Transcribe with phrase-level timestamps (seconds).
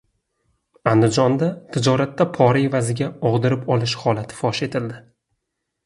[0.91, 5.03] Andijonda tijoratda pora evaziga og‘dirib olish holati fosh etildi